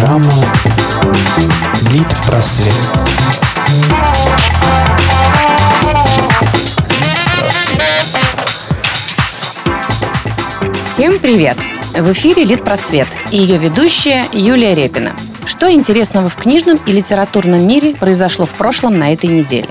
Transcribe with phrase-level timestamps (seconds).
[0.00, 0.32] Программа
[1.90, 2.72] «Лид-просвет».
[10.86, 11.58] Всем привет!
[11.92, 15.14] В эфире «Лид-просвет» и ее ведущая Юлия Репина.
[15.44, 19.68] Что интересного в книжном и литературном мире произошло в прошлом на этой неделе?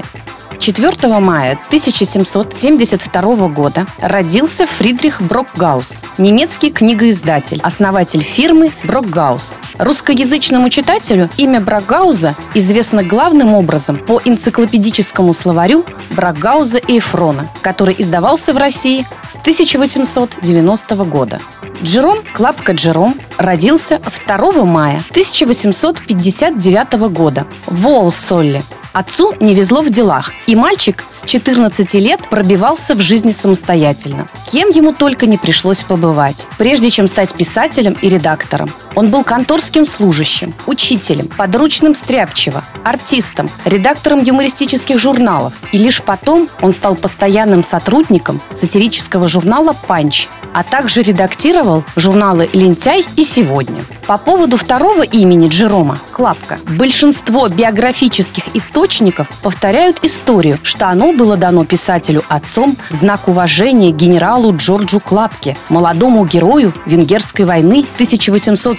[0.60, 9.58] 4 мая 1772 года родился Фридрих Брокгаус, немецкий книгоиздатель, основатель фирмы Брокгаус.
[9.78, 18.52] Русскоязычному читателю имя Брокгауза известно главным образом по энциклопедическому словарю Брокгауза и Эфрона, который издавался
[18.52, 21.40] в России с 1890 года.
[21.82, 28.62] Джером Клапка Джером родился 2 мая 1859 года в Уолсолле,
[29.00, 34.28] Отцу не везло в делах, и мальчик с 14 лет пробивался в жизни самостоятельно.
[34.52, 38.70] Кем ему только не пришлось побывать, прежде чем стать писателем и редактором.
[38.96, 45.54] Он был конторским служащим, учителем, подручным стряпчего, артистом, редактором юмористических журналов.
[45.72, 53.06] И лишь потом он стал постоянным сотрудником сатирического журнала «Панч», а также редактировал журналы «Лентяй»
[53.16, 53.84] и «Сегодня».
[54.08, 61.64] По поводу второго имени Джерома, Клапка, большинство биографических источников повторяют историю, что оно было дано
[61.64, 67.86] писателю отцом в знак уважения генералу Джорджу Клапке, молодому герою Венгерской войны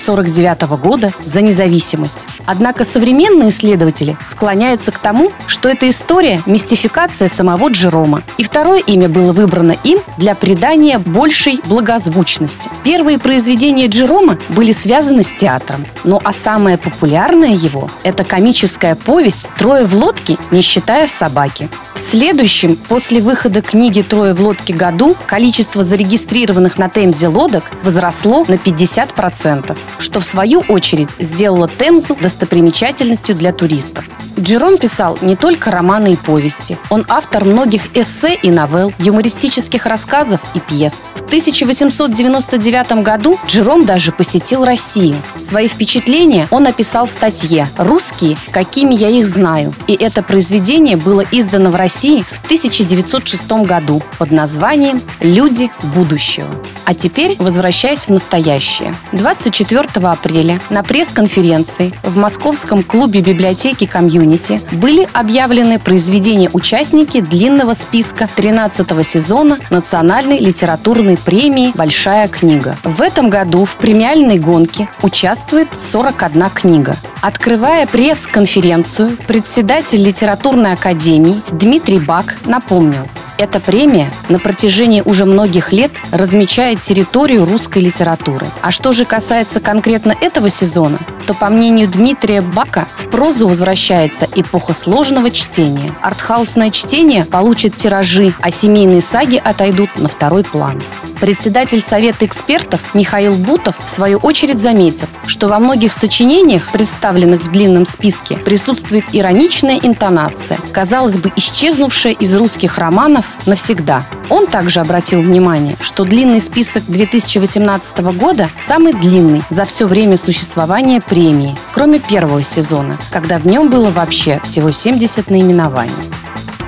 [0.00, 2.24] 1849 года за независимость.
[2.46, 8.22] Однако современные исследователи склоняются к тому, что эта история– мистификация самого Джерома.
[8.38, 12.70] И второе имя было выбрано им для придания большей благозвучности.
[12.82, 15.86] Первые произведения Джерома были связаны с театром.
[16.04, 21.68] Ну а самое популярное его– это комическая повесть «Трое в лодке, не считая собаки».
[22.00, 28.42] В следующем, после выхода книги «Трое в лодке» году, количество зарегистрированных на Темзе лодок возросло
[28.48, 34.06] на 50%, что в свою очередь сделало Темзу достопримечательностью для туристов.
[34.40, 36.78] Джером писал не только романы и повести.
[36.88, 41.04] Он автор многих эссе и новелл, юмористических рассказов и пьес.
[41.14, 45.16] В 1899 году Джером даже посетил Россию.
[45.38, 49.74] Свои впечатления он описал в статье «Русские, какими я их знаю».
[49.86, 56.48] И это произведение было издано в России в 1906 году под названием «Люди будущего».
[56.84, 58.94] А теперь возвращаясь в настоящее.
[59.12, 63.84] 24 апреля на пресс-конференции в Московском клубе библиотеки
[64.30, 72.76] «Комьюнити» были объявлены произведения участники длинного списка 13 сезона Национальной литературной премии «Большая книга».
[72.84, 76.96] В этом году в премиальной гонке участвует 41 книга.
[77.20, 85.90] Открывая пресс-конференцию, председатель литературной академии Дмитрий Бак напомнил, эта премия на протяжении уже многих лет
[86.12, 88.46] размечает территорию русской литературы.
[88.62, 94.26] А что же касается конкретно этого сезона, то, по мнению Дмитрия Бака, в прозу возвращается
[94.34, 95.94] эпоха сложного чтения.
[96.02, 100.82] Артхаусное чтение получит тиражи, а семейные саги отойдут на второй план.
[101.20, 107.52] Председатель Совета экспертов Михаил Бутов в свою очередь заметил, что во многих сочинениях, представленных в
[107.52, 114.02] длинном списке, присутствует ироничная интонация, казалось бы, исчезнувшая из русских романов навсегда.
[114.30, 121.02] Он также обратил внимание, что длинный список 2018 года самый длинный за все время существования
[121.02, 125.92] премии, кроме первого сезона, когда в нем было вообще всего 70 наименований.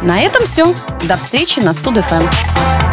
[0.02, 0.74] На этом все.
[1.04, 2.91] До встречи на Студ.ФМ.